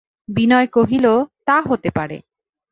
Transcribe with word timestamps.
বিনয় 0.29 0.67
কহিল, 0.67 1.05
তা 1.45 1.57
হতে 1.61 1.89
পারে। 1.89 2.17